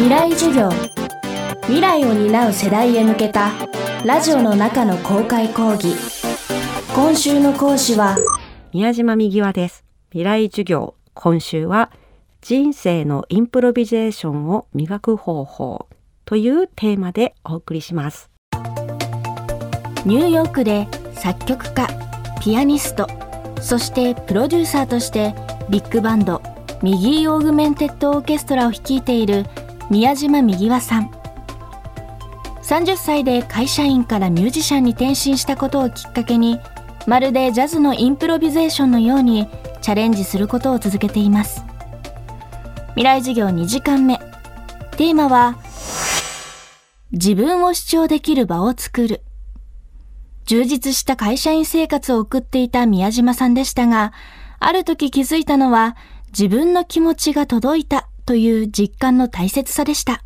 [0.00, 0.70] 未来授業。
[1.64, 3.50] 未来を担う世代へ向けた
[4.02, 5.94] ラジオの中の公開講義。
[6.94, 8.16] 今週の講師は
[8.72, 9.84] 宮島右輪です。
[10.08, 10.94] 未来授業。
[11.12, 11.90] 今週は
[12.40, 15.86] 人生のインプロビゼーションを磨く方法
[16.24, 18.30] というテーマでお送りします。
[20.06, 21.86] ニューヨークで作曲家
[22.40, 23.06] ピアニスト
[23.60, 25.34] そしてプロデューサーとして
[25.68, 26.40] ビッグバンド
[26.82, 29.44] Miggy Augmented Orchestra を率いている
[29.90, 31.10] 宮嶋みぎわさん。
[32.62, 36.60] 30歳で会社員からミュージシャンに転身したことをきっかけに
[37.08, 39.48] まるでジャズのインプロビゼーションのように
[39.82, 41.64] チャレンジすることを続けています。
[42.90, 44.20] 未来授業2時間目。
[44.96, 45.58] テーマは
[47.10, 49.22] 自分を主張できる場を作る。
[50.44, 54.12] 充実した会社員生活を送っていた宮嶋さんでしたが
[54.60, 55.96] ある時気づいたのは
[56.28, 60.22] 自分の気持ちが届いたという実感の大切さでした。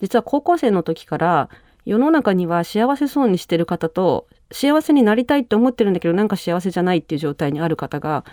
[0.00, 1.48] 実は高校生の時から
[1.84, 8.24] 世の中には幸せそうにしてる方と幸せになりたいって思ってるんだけどなんか幸せじゃないっていう状態にある方が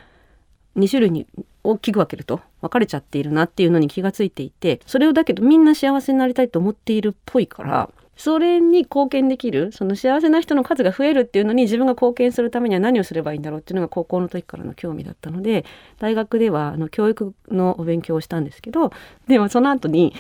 [0.78, 1.28] 2種類に
[1.64, 7.90] 大きく分けると分かれちゃっているなっていうのに気がついていてそれをだけどみんな幸せになりたいと思っているっぽいから
[8.22, 15.66] それに貢献できるその幸せな人の数が増えるっていうのに自分が貢献するためには何をすればいいんだろうっていうのが高校の時からの興味だったので
[15.98, 18.94] 大学ではあの教育のお勉強をしたんですけど
[19.28, 20.14] でもその後に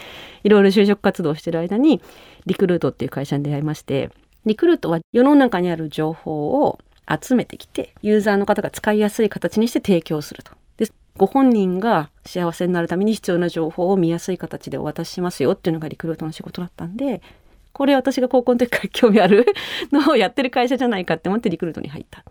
[0.44, 2.02] いろいろ就職活動をしてる間に
[2.48, 4.10] リクルートっていう会社に出会いまして
[4.48, 10.54] リクルートは世の中にある情報を集めてきてユーザーの方が使いやすい形にして提供すると。
[10.78, 17.22] でご本人が幸せになるために必要な情報を見やすい形でお渡ししますよっていうのがリクルートの仕事だったんで
[17.74, 19.46] これ私が高校の時から興味ある
[19.92, 22.24] のをやってる会社じゃないかって思ってリクルートに入ったっ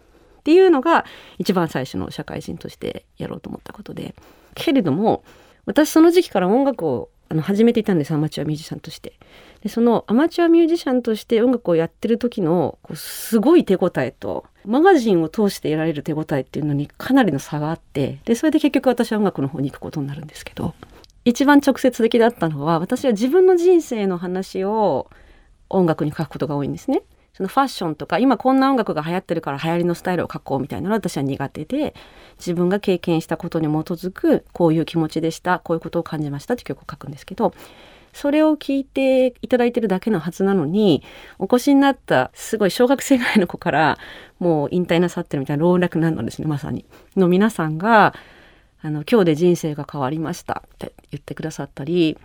[0.42, 1.04] ていうのが
[1.38, 4.14] 一番最初の社会人としてやろうと思ったことで。
[4.54, 5.22] けれども
[5.66, 9.14] 私その時期から音楽をあの始めていたんですアマチュアミュージシャンとして。
[9.62, 18.18] でそのアマチュアミュージシャンとして音楽をやってる時のこうすごい手応えとマガジンを通して得られる手応えっていうのにかなりの差があって。
[18.24, 20.74] でそれで結局私は音楽の方に行くことになるんですけど。
[21.24, 25.10] 一番直接的だったのは私は自分の人生の話を
[25.70, 27.02] 音楽に書くことが多いんですね。
[27.32, 31.94] そのファッションとか今こんな音楽が流行ってるから流行りのスタイルを書こうみたいなのは私は苦手で
[32.38, 37.54] 自分が経験したことに基づくこういう気持ちでしたこういうことを感じましたって曲を書くんですけど
[38.12, 41.02] それを聞いていただいてるだけのはずなのに
[41.38, 43.98] お越しになったすごい小学生ぐらいの子から
[44.40, 46.84] もう引退なさってるみたいな老若男女ですねまさに
[47.16, 48.14] の皆さんが
[48.82, 52.18] あの今日で人生が変わりましたって言ってくださったり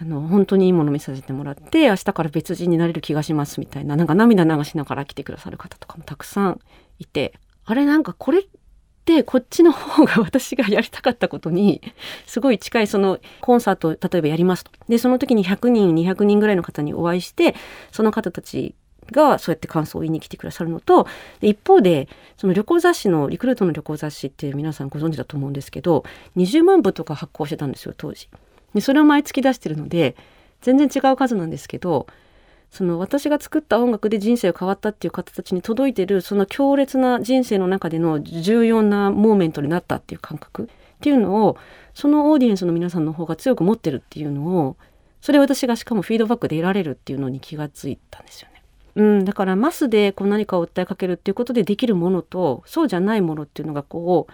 [0.00, 6.60] あの本当にいいもの見させてもらって明日から別人になれる気がしますみたいななんか涙流しながら来てくださる方とかもたくさん
[6.98, 7.34] いて
[7.64, 8.46] あれなんかこれっ
[9.04, 11.80] てこっちの方が私がやりたかったことに
[12.26, 17.54] すごい近いそのコンサート例えばやりますとでその時に100人200人ぐらいの方にお会いして
[17.92, 18.74] その方たち
[19.12, 21.06] がそうやって感想を言いに来てくださるのと
[21.40, 26.04] 一方でその旅行雑誌のリクルートの旅行雑誌って皆さんご存知だと思うんですけど
[26.36, 28.28] 20万部とか発行してたんですよ当時。
[28.74, 30.16] でそれを毎月出してるので
[30.62, 32.06] 全然違う数なんですけど
[32.70, 40.66] その私が作った音楽で人生が変わったっていう方たちに届いてるその強烈な人生の中での重要なモーメントになったっていう感覚っ
[41.00, 41.56] ていうのを
[41.94, 44.76] そのオーディエンスの皆さんの方が強く持ってるっていうのを
[45.20, 48.62] それ私がしかもフィードバックで得られるっていうのに気がついたんですよね。
[48.96, 54.32] うん、だからマスでこう何かを訴えかけるっていうことでできるものとそうじゃないものっていうのがこう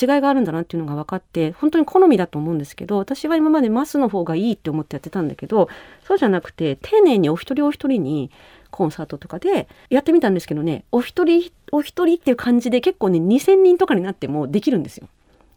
[0.00, 5.68] 違いがあるんだなっていうのが分かって本当に好みだと思うんですけど私は今までマスの方がいいって思ってやってたんだけど
[6.06, 8.30] そうじゃなくて丁寧にお一人お一人に
[8.70, 15.08] コンサートとかでやってみたんですけどねお一人お一人っていう感じで結構ね2,000人とかになってもできるんですよ。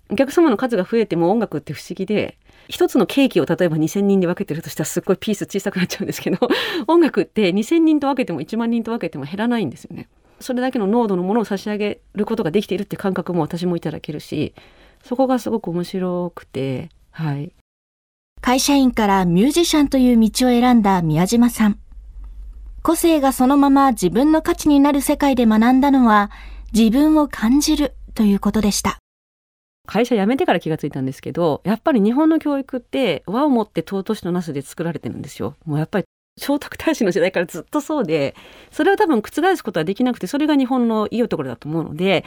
[0.09, 6.37] お客様の数が増えても音楽って不思議で一つのケーキを例えば2,000人で分けてるとしたらすっごいピース小さくなっちゃうんですけど
[6.87, 10.07] 音楽って2,000人と分けても1万人と分けても減らないんですよね。
[10.43, 14.53] それだけの濃度のものを差し上げることができているって感覚も私もいただけるし
[15.03, 17.53] そこがすごく面白くてはい。
[18.41, 21.79] 会社員からミュージシャンという道を選んだ宮島さん。
[22.81, 26.31] 個性がそのまま自分の価値になる世界で学んだのは
[26.73, 28.97] 自分を感じるということでした。
[29.87, 35.55] 会社辞めてから気がついたんですけどやっぱり日本の教育って和をもって尊しとなすで作られてるんですよ。
[35.65, 36.05] もうやっぱり
[36.35, 38.35] 聖徳太子の時代からずっとそうで
[38.71, 42.25] それを多分覆すことはできなくてそれが日本のいいところだと思うので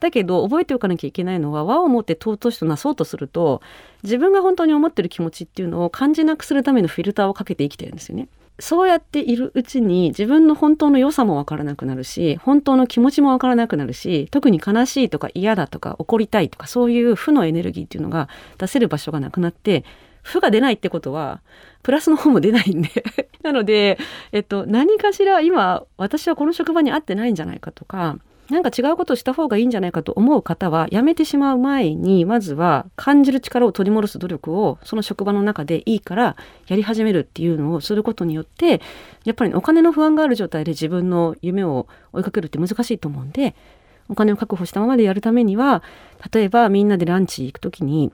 [0.00, 3.62] だけど覚えておかなきゃいけないのは和をもって尊しとなそうとすると
[4.02, 8.28] 自分が本当に思ってる気持ちっていうのを感じなくするためのフィルターをかけて生きてるんですよね。
[8.58, 19.84] そうやっているうちに自分の本当の良さもわからなくなるし本当の気持ちもわからなくなるし特に悲しいとか嫌だとか怒りたいとかそういう負のエネルギーっていうのが出せる場所がなくなって
[20.26, 21.40] 負が出ないってことは
[21.82, 22.90] プラスの方も出ないんで。
[23.42, 23.96] なので、
[24.32, 28.18] えっと、何かしら今私はこの職場に合ってないんじゃないかとか
[28.50, 36.36] なんか違うことをした方がいいんじゃないかと思う方はやめてしまう前にまずは感じる力を取り戻す努力をその職場の中でいいから
[36.66, 38.80] やり始めるっていうのをすることによって
[39.24, 43.54] やっぱりお金の不安がある状態で自分の夢を追いかけるって難しいと思うんで
[44.08, 45.82] お金を確保したままでやるためには
[46.32, 48.12] 例えばみんなでランチ行く時に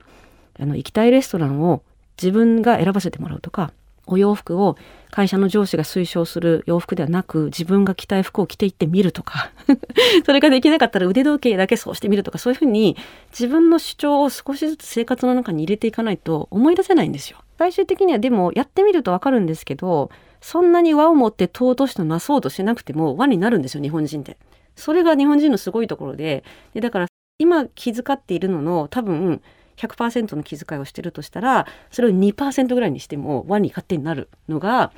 [0.59, 1.83] あの行きたいレストランを
[2.21, 3.71] 自分が選ばせてもらうとか
[4.05, 4.77] お洋服を
[5.11, 9.51] 会社の上司が推奨する洋服ではなく自分が着たい服を着ていってみるとか
[10.25, 12.97] それができなかったら腕時計だけそうしてみるとかそういうふうに
[13.31, 17.37] 自分の主張を少しずつ生活の中に入れていかないと思い出せないんですよ。
[17.57, 20.09] 最終的にはでもやってみるとわかるんですけど
[20.41, 24.37] そんなに和を持って尊しとなそうとしなくても和になるんですよ日本人って。
[24.75, 26.43] それが日本人のすごいところで
[26.73, 27.07] でだから
[27.37, 29.41] 今気遣っているのの多分
[29.77, 34.91] 100%の気遣いをしてるとしたらそれを2%ぐらいにしても輪に勝手になるのが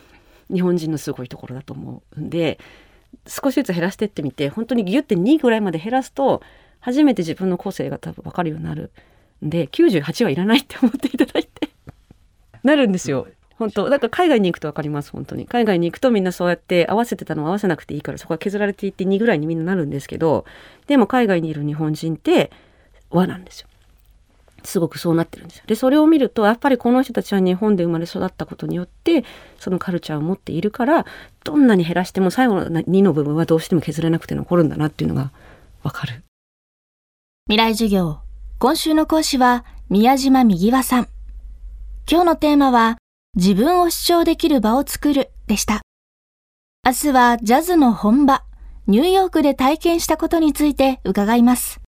[0.53, 2.59] 日本人のすごいところだと思うんで
[3.27, 6.41] 少しずつ減らしてってみて本当にギュッて2ぐらいまで減らすと
[6.79, 8.91] 初めて自分の個性が多分分かるようになる
[9.43, 11.69] んで98はいらないって思っていただいて
[12.63, 13.27] なるんですよ。
[13.57, 13.89] 本当。
[13.89, 15.45] だから海外に行くと分かります本当に。
[15.45, 20.45] 海外に行くとみんなそうやって合わせてたのを合わせなくていいからそこは削られていって2ぐらいにみんななるんですけど
[20.87, 22.51] でも海外にいる日本人って
[23.09, 23.67] 和なんですよ。
[24.65, 25.63] すごくそうなってるんですよ。
[25.67, 29.23] でそれを見るとやっぱりこの人たちは日本で生まれ育ったことによって
[29.59, 31.05] そのカルチャーを持っているから
[31.43, 35.31] どんなに減らしても最後の2の部分はどうしても削れなくて残るんだなっていうのが
[35.83, 36.23] わかる。
[37.47, 38.19] 未来授業
[38.59, 41.07] 今週の講師は宮島右和さん。
[42.09, 42.97] 今日のテーマは
[43.35, 45.81] 自分を主張できる場を作るでした。
[46.85, 48.43] 明日はジャズの本場
[48.87, 51.81] ニューヨークで体験したことについて伺います。